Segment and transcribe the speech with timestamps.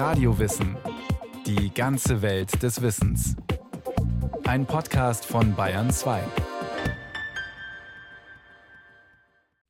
[0.00, 0.78] Radiowissen.
[1.44, 3.36] Die ganze Welt des Wissens.
[4.44, 6.22] Ein Podcast von Bayern 2.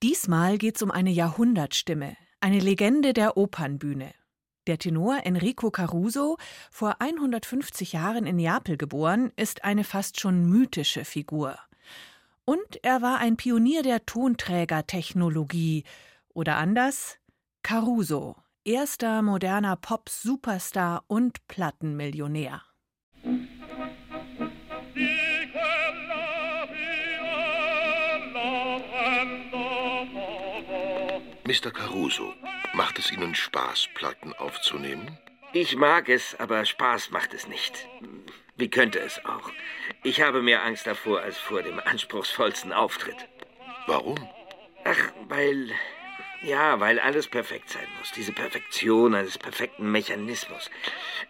[0.05, 4.15] Diesmal geht es um eine Jahrhundertstimme, eine Legende der Opernbühne.
[4.69, 6.37] Der Tenor Enrico Caruso,
[6.71, 11.59] vor 150 Jahren in Neapel geboren, ist eine fast schon mythische Figur.
[12.45, 15.83] Und er war ein Pionier der Tonträgertechnologie.
[16.33, 17.19] Oder anders,
[17.65, 22.63] Caruso, erster moderner Pop-Superstar und Plattenmillionär.
[31.45, 31.73] Mr.
[31.73, 32.33] Caruso,
[32.75, 35.19] macht es Ihnen Spaß, Platten aufzunehmen?
[35.53, 37.89] Ich mag es, aber Spaß macht es nicht.
[38.57, 39.51] Wie könnte es auch?
[40.05, 43.17] Ich habe mehr Angst davor als vor dem anspruchsvollsten Auftritt.
[43.87, 44.17] Warum?
[44.85, 45.71] Ach, weil.
[46.43, 48.13] Ja, weil alles perfekt sein muss.
[48.13, 50.71] Diese Perfektion eines perfekten Mechanismus.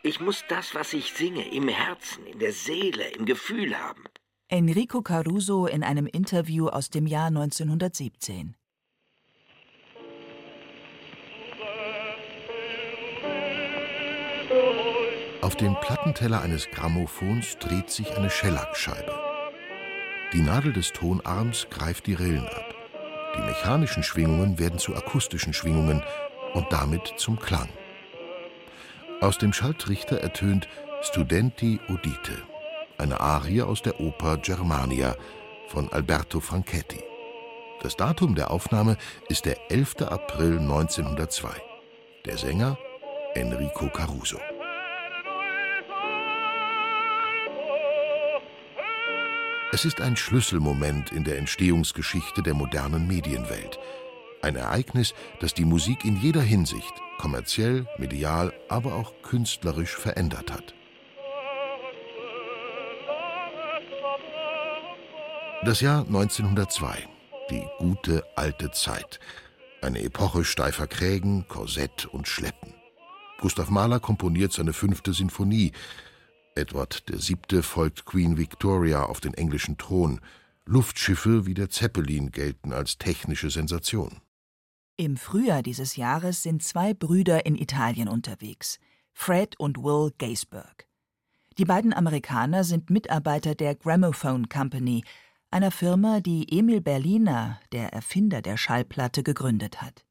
[0.02, 4.04] Ich muss das, was ich singe, im Herzen, in der Seele, im Gefühl haben.
[4.48, 8.54] Enrico Caruso in einem Interview aus dem Jahr 1917.
[15.40, 19.18] Auf dem Plattenteller eines Grammophons dreht sich eine Schellackscheibe.
[20.32, 22.79] Die Nadel des Tonarms greift die Rillen ab.
[23.36, 26.02] Die mechanischen Schwingungen werden zu akustischen Schwingungen
[26.54, 27.68] und damit zum Klang.
[29.20, 30.68] Aus dem Schalltrichter ertönt
[31.02, 32.42] Studenti Udite,
[32.98, 35.14] eine Arie aus der Oper Germania
[35.68, 37.02] von Alberto Franchetti.
[37.82, 38.96] Das Datum der Aufnahme
[39.28, 40.02] ist der 11.
[40.02, 41.48] April 1902.
[42.26, 42.76] Der Sänger
[43.34, 44.38] Enrico Caruso.
[49.72, 53.78] Es ist ein Schlüsselmoment in der Entstehungsgeschichte der modernen Medienwelt.
[54.42, 60.74] Ein Ereignis, das die Musik in jeder Hinsicht, kommerziell, medial, aber auch künstlerisch verändert hat.
[65.64, 67.06] Das Jahr 1902,
[67.50, 69.20] die gute alte Zeit.
[69.82, 72.74] Eine Epoche steifer Krägen, Korsett und Schleppen.
[73.38, 75.70] Gustav Mahler komponiert seine fünfte Sinfonie,
[76.60, 77.62] Edward VII.
[77.62, 80.20] folgt Queen Victoria auf den englischen Thron.
[80.66, 84.20] Luftschiffe wie der Zeppelin gelten als technische Sensation.
[84.98, 88.78] Im Frühjahr dieses Jahres sind zwei Brüder in Italien unterwegs,
[89.14, 90.86] Fred und Will Gaisberg.
[91.56, 95.02] Die beiden Amerikaner sind Mitarbeiter der Gramophone Company,
[95.50, 100.04] einer Firma, die Emil Berliner, der Erfinder der Schallplatte, gegründet hat.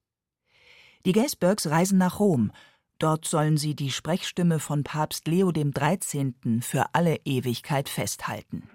[1.05, 2.51] Die Gaisbergs reisen nach Rom
[2.99, 6.61] Dort sollen sie die Sprechstimme von Papst Leo XIII.
[6.61, 8.69] für alle Ewigkeit festhalten.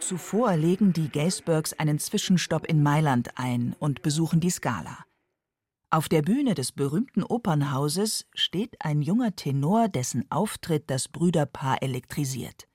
[0.00, 4.98] Zuvor legen die Gaisbergs einen Zwischenstopp in Mailand ein und besuchen die Scala.
[5.90, 12.66] Auf der Bühne des berühmten Opernhauses steht ein junger Tenor, dessen Auftritt das Brüderpaar elektrisiert.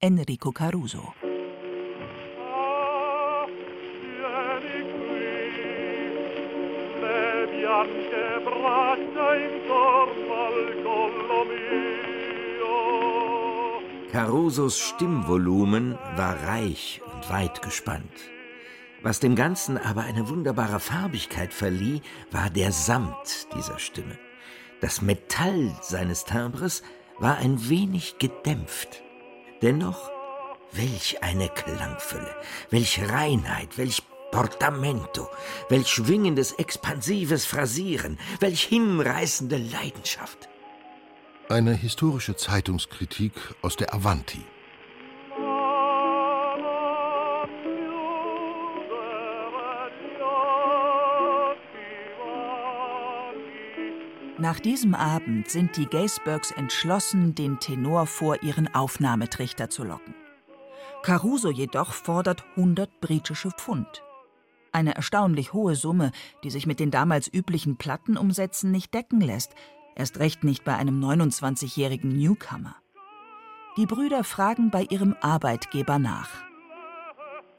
[0.00, 1.14] Enrico Caruso.
[7.78, 10.98] Bianche braccia intorno.
[14.12, 18.10] Carusos Stimmvolumen war reich und weit gespannt.
[19.02, 22.00] Was dem Ganzen aber eine wunderbare Farbigkeit verlieh,
[22.32, 24.18] war der Samt dieser Stimme.
[24.80, 26.82] Das Metall seines Timbres
[27.18, 29.02] war ein wenig gedämpft.
[29.62, 30.10] Dennoch,
[30.72, 32.34] welch eine Klangfülle,
[32.70, 35.28] welch Reinheit, welch Portamento,
[35.68, 40.48] welch schwingendes, expansives Phrasieren, welch hinreißende Leidenschaft.
[41.48, 44.44] Eine historische Zeitungskritik aus der Avanti.
[54.40, 60.14] Nach diesem Abend sind die Gaisbergs entschlossen, den Tenor vor ihren Aufnahmetrichter zu locken.
[61.02, 64.04] Caruso jedoch fordert 100 britische Pfund.
[64.72, 66.12] Eine erstaunlich hohe Summe,
[66.44, 69.54] die sich mit den damals üblichen Plattenumsätzen nicht decken lässt,
[69.96, 72.76] erst recht nicht bei einem 29-jährigen Newcomer.
[73.76, 76.30] Die Brüder fragen bei ihrem Arbeitgeber nach.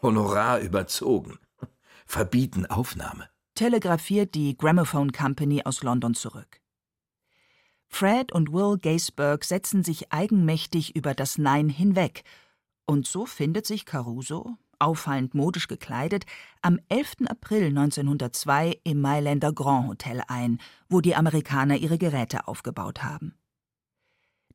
[0.02, 1.40] Honorar überzogen.
[2.06, 3.30] Verbieten Aufnahme.
[3.56, 6.62] Telegrafiert die Gramophone Company aus London zurück.
[7.88, 12.24] Fred und Will Gaisberg setzen sich eigenmächtig über das Nein hinweg,
[12.86, 16.26] und so findet sich Caruso, auffallend modisch gekleidet,
[16.62, 17.28] am 11.
[17.28, 20.60] April 1902 im Mailänder Grand Hotel ein,
[20.90, 23.36] wo die Amerikaner ihre Geräte aufgebaut haben.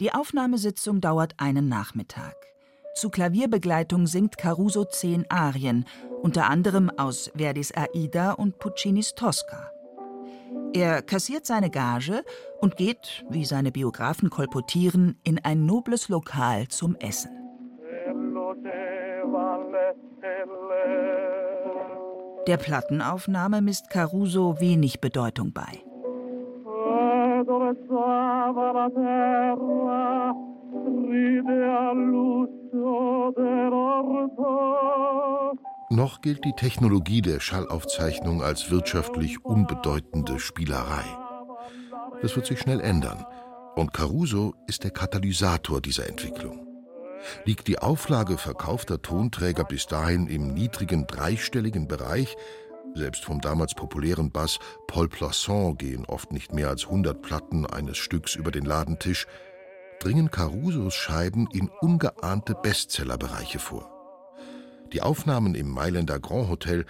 [0.00, 2.34] Die Aufnahmesitzung dauert einen Nachmittag.
[2.94, 5.84] Zu Klavierbegleitung singt Caruso zehn Arien,
[6.22, 9.70] unter anderem aus Verdis Aida und Puccinis Tosca.
[10.74, 12.24] Er kassiert seine Gage
[12.60, 17.30] und geht, wie seine Biografen kolportieren, in ein nobles Lokal zum Essen.
[22.46, 25.82] Der Plattenaufnahme misst Caruso wenig Bedeutung bei.
[35.90, 41.04] Noch gilt die Technologie der Schallaufzeichnung als wirtschaftlich unbedeutende Spielerei.
[42.20, 43.24] Das wird sich schnell ändern.
[43.76, 46.63] Und Caruso ist der Katalysator dieser Entwicklung.
[47.44, 52.36] Liegt die Auflage verkaufter Tonträger bis dahin im niedrigen dreistelligen Bereich,
[52.94, 57.96] selbst vom damals populären Bass Paul Poisson gehen oft nicht mehr als 100 Platten eines
[57.96, 59.26] Stücks über den Ladentisch,
[59.98, 63.90] dringen Carusos Scheiben in ungeahnte Bestsellerbereiche vor.
[64.92, 66.84] Die Aufnahmen im Mailänder Grand Hotel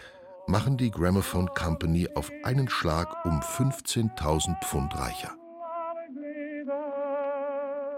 [0.46, 5.32] machen die Gramophone Company auf einen Schlag um 15.000 Pfund reicher.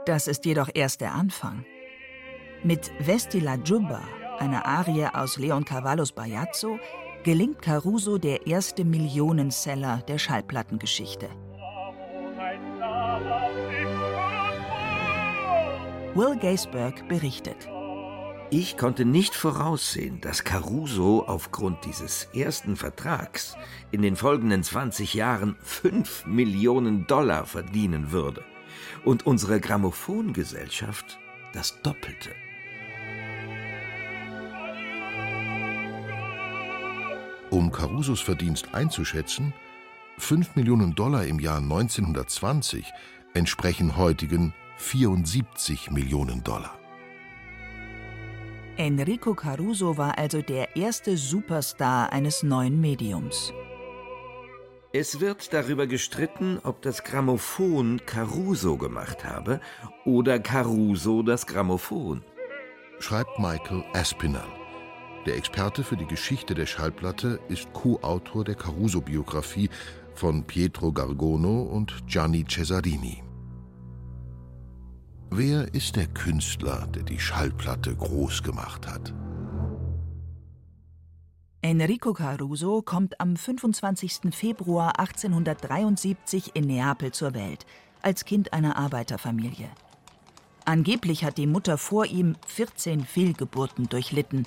[0.05, 1.65] Das ist jedoch erst der Anfang.
[2.67, 4.03] Mit Vesti la Giubba,
[4.41, 6.81] einer Arie aus Leon Cavallos Bajazzo,
[7.23, 11.29] gelingt Caruso der erste Millionenseller der Schallplattengeschichte.
[16.17, 17.69] Will Gaisberg berichtet.
[18.51, 23.57] Ich konnte nicht voraussehen, dass Caruso aufgrund dieses ersten Vertrags
[23.93, 28.43] in den folgenden 20 Jahren 5 Millionen Dollar verdienen würde
[29.05, 31.21] und unsere Grammophongesellschaft
[31.53, 32.31] das Doppelte.
[37.51, 39.53] Um Carusos Verdienst einzuschätzen,
[40.19, 42.93] 5 Millionen Dollar im Jahr 1920
[43.35, 46.79] entsprechen heutigen 74 Millionen Dollar.
[48.77, 53.53] Enrico Caruso war also der erste Superstar eines neuen Mediums.
[54.93, 59.61] Es wird darüber gestritten, ob das Grammophon Caruso gemacht habe
[60.05, 62.23] oder Caruso das Grammophon.
[62.99, 64.66] Schreibt Michael Aspinall.
[65.27, 69.69] Der Experte für die Geschichte der Schallplatte ist Co-Autor der Caruso-Biografie
[70.15, 73.25] von Pietro Gargono und Gianni Cesarini.
[75.31, 79.13] Wer ist der Künstler, der die Schallplatte groß gemacht hat?
[81.61, 84.33] Enrico Caruso kommt am 25.
[84.33, 87.67] Februar 1873 in Neapel zur Welt,
[88.01, 89.69] als Kind einer Arbeiterfamilie.
[90.65, 94.47] Angeblich hat die Mutter vor ihm 14 Fehlgeburten durchlitten,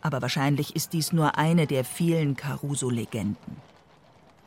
[0.00, 3.56] aber wahrscheinlich ist dies nur eine der vielen Caruso-Legenden.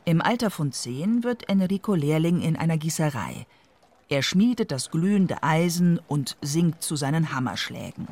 [0.05, 3.45] Im Alter von zehn wird Enrico Lehrling in einer Gießerei–
[4.11, 8.09] er schmiedet das glühende Eisen und singt zu seinen Hammerschlägen.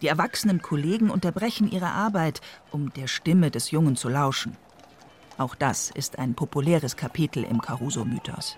[0.00, 2.40] Die erwachsenen Kollegen unterbrechen ihre Arbeit,
[2.70, 4.56] um der Stimme des Jungen zu lauschen.
[5.38, 8.56] Auch das ist ein populäres Kapitel im Caruso-Mythos.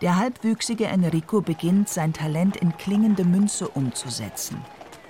[0.00, 4.56] Der halbwüchsige Enrico beginnt, sein Talent in klingende Münze umzusetzen.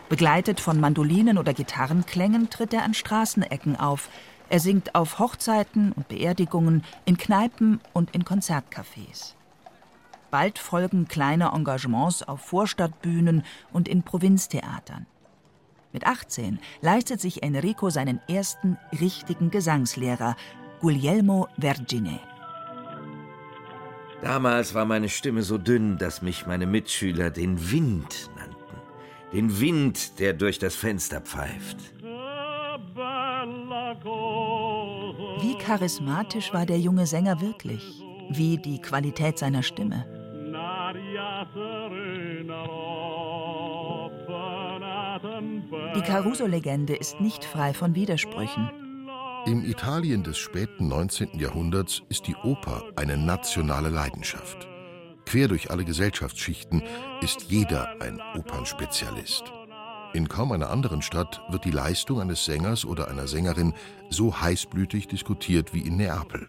[0.08, 4.08] Begleitet von Mandolinen oder Gitarrenklängen tritt er an Straßenecken auf.
[4.49, 9.35] Er singt auf Hochzeiten und Beerdigungen, in Kneipen und in Konzertcafés.
[10.31, 13.43] Bald folgen kleine Engagements auf Vorstadtbühnen
[13.73, 15.06] und in Provinztheatern.
[15.93, 20.37] Mit 18 leistet sich Enrico seinen ersten richtigen Gesangslehrer,
[20.80, 22.21] Guglielmo Vergine.
[24.23, 28.30] Damals war meine Stimme so dünn, dass mich meine Mitschüler den Wind.
[29.33, 31.78] Den Wind, der durch das Fenster pfeift.
[35.40, 38.02] Wie charismatisch war der junge Sänger wirklich?
[38.30, 40.06] Wie die Qualität seiner Stimme?
[45.95, 48.71] Die Caruso-Legende ist nicht frei von Widersprüchen.
[49.47, 51.38] Im Italien des späten 19.
[51.38, 54.66] Jahrhunderts ist die Oper eine nationale Leidenschaft.
[55.26, 56.83] Quer durch alle Gesellschaftsschichten
[57.21, 59.45] ist jeder ein Opernspezialist.
[60.14, 63.75] In kaum einer anderen Stadt wird die Leistung eines Sängers oder einer Sängerin
[64.09, 66.49] so heißblütig diskutiert wie in Neapel.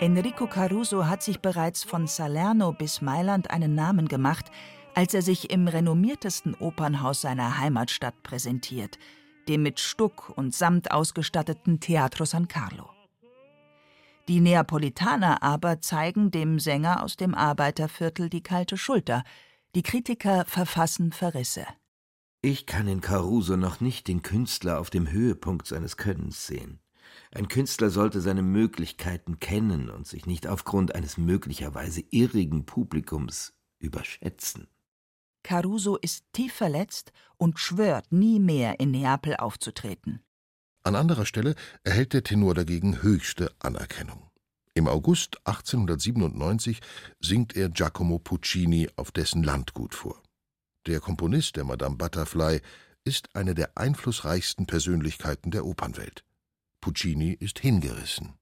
[0.00, 4.46] Enrico Caruso hat sich bereits von Salerno bis Mailand einen Namen gemacht,
[4.94, 8.98] als er sich im renommiertesten Opernhaus seiner Heimatstadt präsentiert,
[9.48, 12.88] dem mit Stuck und Samt ausgestatteten Teatro San Carlo.
[14.28, 19.24] Die Neapolitaner aber zeigen dem Sänger aus dem Arbeiterviertel die kalte Schulter.
[19.74, 21.66] Die Kritiker verfassen Verrisse.
[22.42, 26.78] Ich kann in Caruso noch nicht den Künstler auf dem Höhepunkt seines Könnens sehen.
[27.32, 34.68] Ein Künstler sollte seine Möglichkeiten kennen und sich nicht aufgrund eines möglicherweise irrigen Publikums überschätzen.
[35.42, 40.20] Caruso ist tief verletzt und schwört, nie mehr in Neapel aufzutreten.
[40.82, 44.30] An anderer Stelle erhält der Tenor dagegen höchste Anerkennung.
[44.74, 46.80] Im August 1897
[47.20, 50.22] singt er Giacomo Puccini auf dessen Landgut vor.
[50.86, 52.60] Der Komponist der Madame Butterfly
[53.04, 56.24] ist eine der einflussreichsten Persönlichkeiten der Opernwelt.
[56.80, 58.34] Puccini ist hingerissen.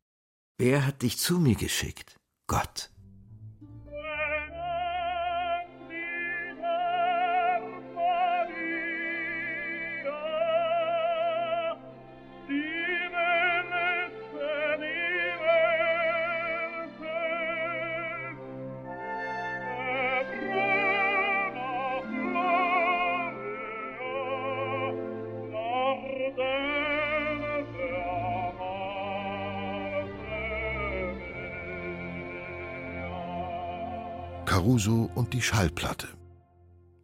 [0.59, 2.17] Wer hat dich zu mir geschickt?
[2.47, 2.91] Gott.
[34.57, 36.09] Caruso und die Schallplatte.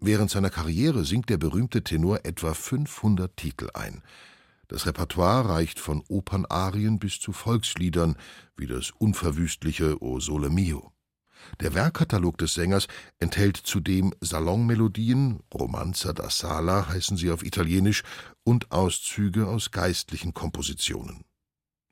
[0.00, 4.02] Während seiner Karriere singt der berühmte Tenor etwa 500 Titel ein.
[4.68, 8.16] Das Repertoire reicht von Opernarien bis zu Volksliedern
[8.56, 10.92] wie das unverwüstliche O Sole Mio.
[11.60, 18.02] Der Werkkatalog des Sängers enthält zudem Salonmelodien, Romanza da Sala heißen sie auf Italienisch,
[18.44, 21.26] und Auszüge aus geistlichen Kompositionen.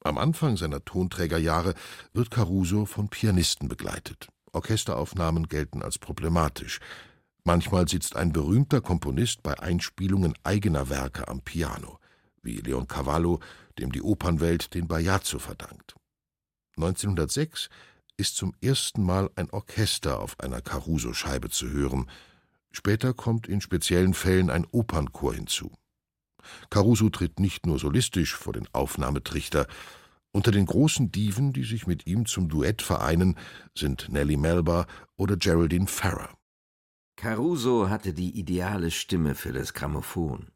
[0.02, 1.75] Am Anfang seiner Tonträgerjahre
[2.14, 4.31] wird Caruso von Pianisten begleitet.
[4.52, 6.80] Orchesteraufnahmen gelten als problematisch.
[7.45, 11.99] Manchmal sitzt ein berühmter Komponist bei Einspielungen eigener Werke am Piano,
[12.42, 13.40] wie Leon Cavallo,
[13.78, 15.95] dem die Opernwelt den Bajazzo verdankt.
[16.76, 17.69] 1906
[18.16, 22.11] ist zum ersten Mal ein Orchester auf einer Caruso-Scheibe zu hören.
[22.71, 25.73] Später kommt in speziellen Fällen ein Opernchor hinzu.
[26.69, 29.66] Caruso tritt nicht nur solistisch vor den Aufnahmetrichter,
[30.32, 33.37] unter den großen Diven, die sich mit ihm zum Duett vereinen,
[33.75, 36.37] sind Nellie Melba oder Geraldine Farrer.
[37.16, 40.50] Caruso hatte die ideale Stimme für das Grammophon.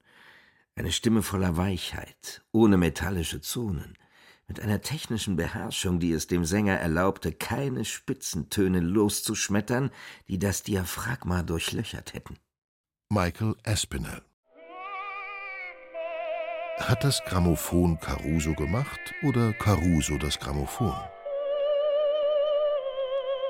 [0.76, 3.96] Eine Stimme voller Weichheit, ohne metallische Zonen,
[4.48, 9.90] mit einer technischen Beherrschung, die es dem Sänger erlaubte, keine Spitzentöne loszuschmettern,
[10.28, 12.36] die das Diaphragma durchlöchert hätten.
[13.10, 14.22] Michael Aspinall
[16.78, 20.94] hat das Grammophon Caruso gemacht oder Caruso das Grammophon?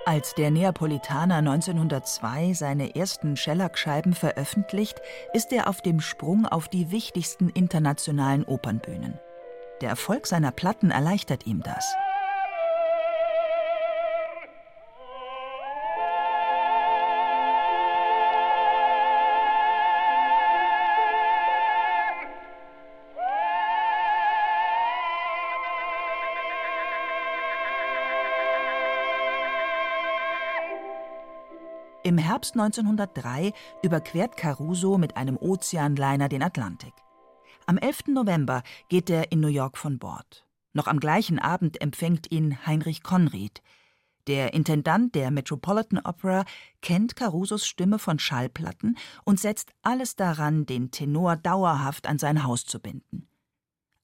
[0.06, 5.00] Als der Neapolitaner 1902 seine ersten Schellackscheiben veröffentlicht,
[5.32, 9.18] ist er auf dem Sprung auf die wichtigsten internationalen Opernbühnen.
[9.80, 11.94] Der Erfolg seiner Platten erleichtert ihm das.
[32.06, 36.92] Im Herbst 1903 überquert Caruso mit einem Ozeanliner den Atlantik.
[37.64, 38.08] Am 11.
[38.08, 40.46] November geht er in New York von Bord.
[40.74, 43.62] Noch am gleichen Abend empfängt ihn Heinrich Conried.
[44.26, 46.44] Der Intendant der Metropolitan Opera
[46.82, 52.66] kennt Carusos Stimme von Schallplatten und setzt alles daran, den Tenor dauerhaft an sein Haus
[52.66, 53.28] zu binden.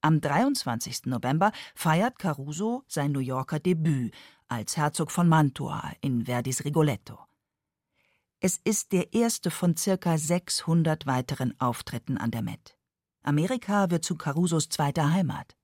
[0.01, 1.05] Am 23.
[1.05, 4.11] November feiert Caruso sein New Yorker Debüt
[4.47, 7.19] als Herzog von Mantua in Verdis Rigoletto.
[8.43, 12.75] Es ist der erste von circa 600 weiteren Auftritten an der Met.
[13.21, 15.55] Amerika wird zu Carusos zweiter Heimat.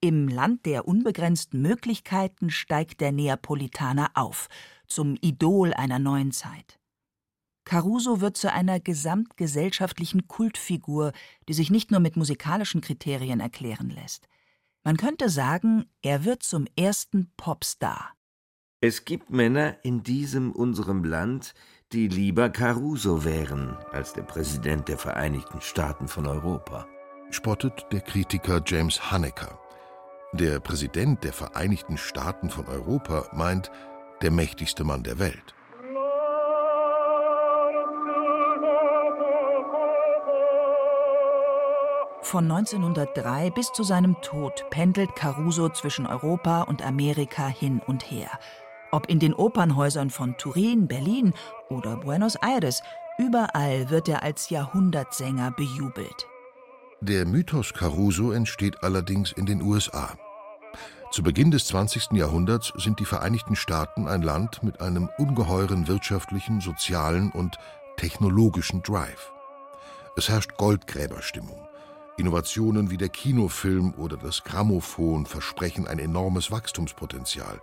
[0.00, 4.48] Im Land der unbegrenzten Möglichkeiten steigt der Neapolitaner auf,
[4.86, 6.78] zum Idol einer neuen Zeit.
[7.64, 11.10] Caruso wird zu einer gesamtgesellschaftlichen Kultfigur,
[11.48, 14.28] die sich nicht nur mit musikalischen Kriterien erklären lässt.
[14.84, 18.12] Man könnte sagen, er wird zum ersten Popstar.
[18.82, 21.52] Es gibt Männer in diesem unserem Land,
[21.92, 26.86] die lieber Caruso wären als der Präsident der Vereinigten Staaten von Europa.
[27.30, 29.58] Spottet der Kritiker James Hanecker.
[30.32, 33.72] Der Präsident der Vereinigten Staaten von Europa meint,
[34.22, 35.54] der mächtigste Mann der Welt.
[42.22, 48.30] Von 1903 bis zu seinem Tod pendelt Caruso zwischen Europa und Amerika hin und her.
[48.92, 51.32] Ob in den Opernhäusern von Turin, Berlin
[51.68, 52.82] oder Buenos Aires,
[53.18, 56.26] überall wird er als Jahrhundertsänger bejubelt.
[57.00, 60.18] Der Mythos Caruso entsteht allerdings in den USA.
[61.12, 62.12] Zu Beginn des 20.
[62.12, 67.58] Jahrhunderts sind die Vereinigten Staaten ein Land mit einem ungeheuren wirtschaftlichen, sozialen und
[67.96, 69.32] technologischen Drive.
[70.16, 71.66] Es herrscht Goldgräberstimmung.
[72.16, 77.60] Innovationen wie der Kinofilm oder das Grammophon versprechen ein enormes Wachstumspotenzial.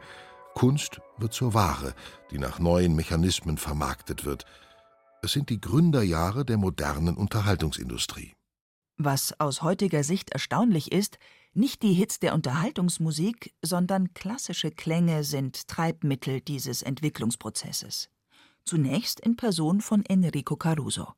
[0.58, 1.94] Kunst wird zur Ware,
[2.32, 4.46] die nach neuen Mechanismen vermarktet wird.
[5.22, 8.34] Es sind die Gründerjahre der modernen Unterhaltungsindustrie.
[8.98, 11.20] Was aus heutiger Sicht erstaunlich ist,
[11.54, 18.10] nicht die Hits der Unterhaltungsmusik, sondern klassische Klänge sind Treibmittel dieses Entwicklungsprozesses.
[18.66, 21.14] Zunächst in Person von Enrico Caruso.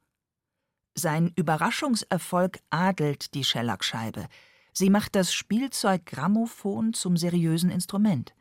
[0.95, 4.27] Sein Überraschungserfolg adelt die Schellackscheibe.
[4.73, 8.33] Sie macht das Spielzeug Grammophon zum seriösen Instrument.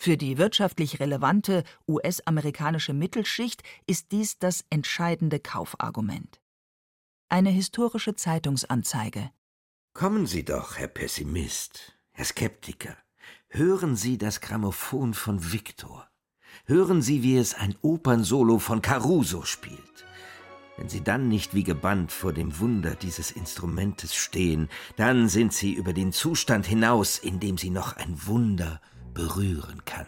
[0.00, 6.40] Für die wirtschaftlich relevante US-amerikanische Mittelschicht ist dies das entscheidende Kaufargument.
[7.28, 9.32] Eine historische Zeitungsanzeige.
[9.94, 12.96] Kommen Sie doch, Herr Pessimist, Herr Skeptiker.
[13.48, 16.08] Hören Sie das Grammophon von Victor.
[16.64, 20.06] Hören Sie, wie es ein Opernsolo von Caruso spielt.
[20.76, 25.72] Wenn Sie dann nicht wie gebannt vor dem Wunder dieses Instrumentes stehen, dann sind Sie
[25.72, 28.80] über den Zustand hinaus, in dem Sie noch ein Wunder
[29.18, 30.06] berühren kann.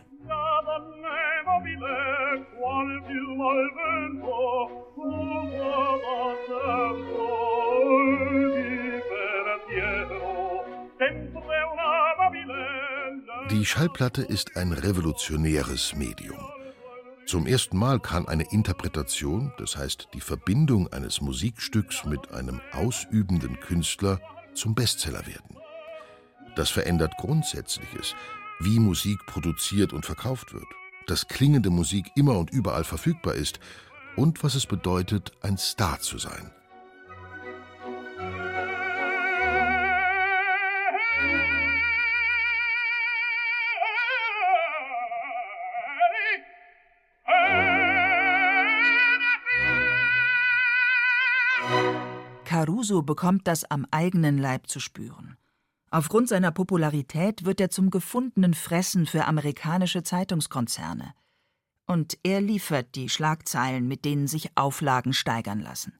[13.51, 16.39] Die Schallplatte ist ein revolutionäres Medium.
[17.27, 23.59] Zum ersten Mal kann eine Interpretation, das heißt die Verbindung eines Musikstücks mit einem ausübenden
[23.59, 24.21] Künstler,
[24.55, 25.57] zum Bestseller werden.
[26.55, 28.15] Das verändert Grundsätzliches,
[28.61, 30.67] wie Musik produziert und verkauft wird,
[31.07, 33.59] dass klingende Musik immer und überall verfügbar ist
[34.17, 36.53] und was es bedeutet, ein Star zu sein.
[52.45, 55.37] Caruso bekommt das am eigenen Leib zu spüren.
[55.91, 61.15] Aufgrund seiner Popularität wird er zum gefundenen Fressen für amerikanische Zeitungskonzerne.
[61.87, 65.99] Und er liefert die Schlagzeilen, mit denen sich Auflagen steigern lassen.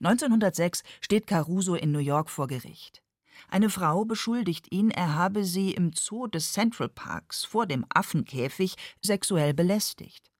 [0.00, 3.02] 1906 steht Caruso in New York vor Gericht.
[3.48, 8.76] Eine Frau beschuldigt ihn, er habe sie im Zoo des Central Parks vor dem Affenkäfig
[9.02, 10.30] sexuell belästigt.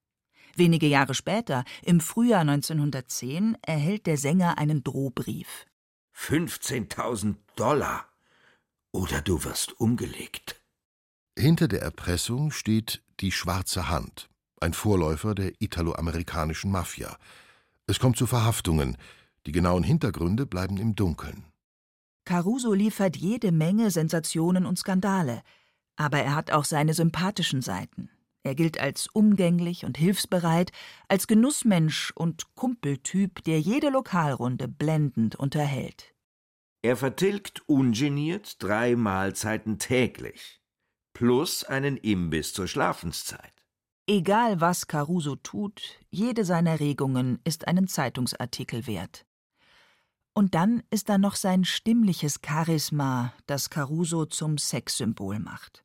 [0.55, 5.65] Wenige Jahre später, im Frühjahr 1910, erhält der Sänger einen Drohbrief.
[6.15, 8.05] 15.000 Dollar.
[8.97, 10.59] Oder du wirst umgelegt.
[11.37, 14.27] Hinter der Erpressung steht die Schwarze Hand,
[14.59, 17.15] ein Vorläufer der italoamerikanischen Mafia.
[17.85, 18.97] Es kommt zu Verhaftungen.
[19.45, 21.45] Die genauen Hintergründe bleiben im Dunkeln.
[22.25, 25.43] Caruso liefert jede Menge Sensationen und Skandale.
[25.95, 28.09] Aber er hat auch seine sympathischen Seiten.
[28.41, 30.71] Er gilt als umgänglich und hilfsbereit,
[31.07, 36.16] als Genussmensch und Kumpeltyp, der jede Lokalrunde blendend unterhält.
[36.81, 40.61] Er vertilgt ungeniert drei Mahlzeiten täglich,
[41.13, 43.53] plus einen Imbiss zur Schlafenszeit.
[44.07, 49.25] Egal was Caruso tut, jede seiner Regungen ist einen Zeitungsartikel wert.
[50.33, 55.83] Und dann ist da noch sein stimmliches Charisma, das Caruso zum Sexsymbol macht.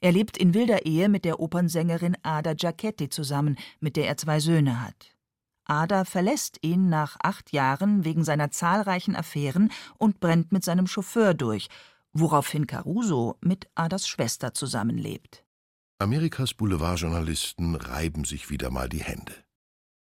[0.00, 4.40] Er lebt in wilder Ehe mit der Opernsängerin Ada Giacchetti zusammen, mit der er zwei
[4.40, 5.14] Söhne hat.
[5.64, 11.34] Ada verlässt ihn nach acht Jahren wegen seiner zahlreichen Affären und brennt mit seinem Chauffeur
[11.34, 11.68] durch,
[12.12, 15.44] woraufhin Caruso mit Adas Schwester zusammenlebt.
[15.98, 19.32] Amerikas Boulevardjournalisten reiben sich wieder mal die Hände.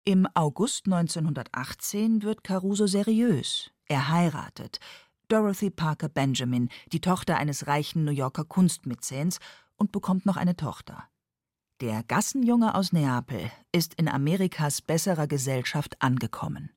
[0.05, 3.69] Im August 1918 wird Caruso seriös.
[3.85, 4.79] Er heiratet.
[5.27, 9.39] Dorothy Parker Benjamin, die Tochter eines reichen New Yorker Kunstmäzens,
[9.75, 11.09] und bekommt noch eine Tochter.
[11.81, 16.71] Der Gassenjunge aus Neapel ist in Amerikas besserer Gesellschaft angekommen.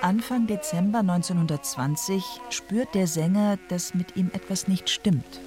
[0.00, 5.40] Anfang Dezember 1920 spürt der Sänger, dass mit ihm etwas nicht stimmt.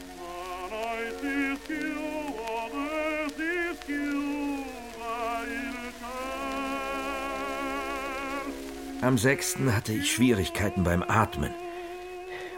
[9.07, 9.59] Am 6.
[9.71, 11.53] hatte ich Schwierigkeiten beim Atmen.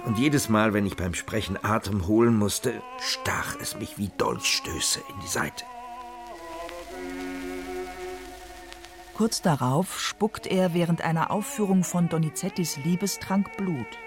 [0.07, 4.99] Und jedes Mal, wenn ich beim Sprechen Atem holen musste, stach es mich wie Dolchstöße
[4.99, 5.63] in die Seite.
[9.13, 13.99] Kurz darauf spuckt er während einer Aufführung von Donizettis Liebestrank Blut.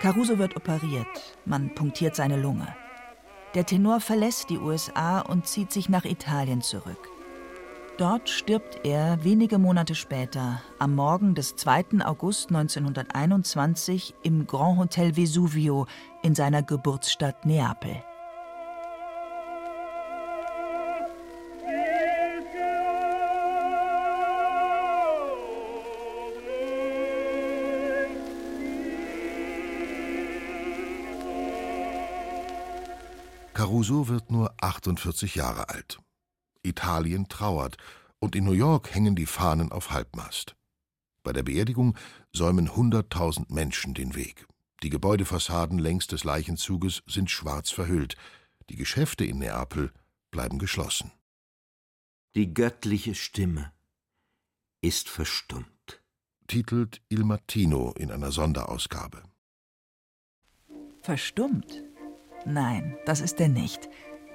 [0.00, 2.76] Caruso wird operiert, man punktiert seine Lunge.
[3.54, 7.08] Der Tenor verlässt die USA und zieht sich nach Italien zurück.
[7.98, 12.04] Dort stirbt er wenige Monate später, am Morgen des 2.
[12.04, 15.84] August 1921 im Grand Hotel Vesuvio
[16.22, 17.96] in seiner Geburtsstadt Neapel.
[33.54, 35.98] Caruso wird nur 48 Jahre alt.
[36.68, 37.76] Italien trauert
[38.18, 40.56] und in New York hängen die Fahnen auf Halbmast.
[41.22, 41.96] Bei der Beerdigung
[42.32, 44.46] säumen 100.000 Menschen den Weg.
[44.82, 48.16] Die Gebäudefassaden längs des Leichenzuges sind schwarz verhüllt.
[48.70, 49.92] Die Geschäfte in Neapel
[50.30, 51.10] bleiben geschlossen.
[52.34, 53.72] Die göttliche Stimme
[54.80, 56.02] ist verstummt,
[56.46, 59.22] titelt Il Mattino in einer Sonderausgabe.
[61.02, 61.82] Verstummt?
[62.44, 63.88] Nein, das ist er nicht.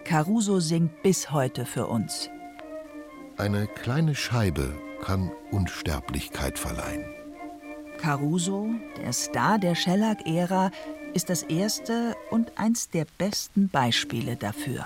[0.05, 2.29] Caruso singt bis heute für uns.
[3.37, 7.05] Eine kleine Scheibe kann Unsterblichkeit verleihen.
[7.97, 10.71] Caruso, der Star der Shellac-Ära,
[11.13, 14.85] ist das erste und eins der besten Beispiele dafür.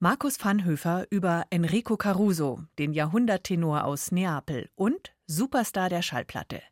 [0.00, 6.62] Markus Vanhöfer über Enrico Caruso, den Jahrhunderttenor aus Neapel und Superstar der Schallplatte.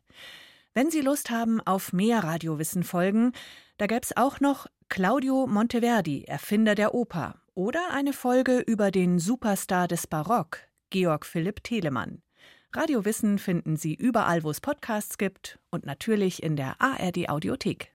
[0.73, 3.33] Wenn Sie Lust haben auf mehr Radiowissen folgen,
[3.77, 9.19] da gäbe es auch noch Claudio Monteverdi, Erfinder der Oper, oder eine Folge über den
[9.19, 12.21] Superstar des Barock, Georg Philipp Telemann.
[12.73, 17.85] Radiowissen finden Sie überall, wo es Podcasts gibt und natürlich in der ARD Audiothek.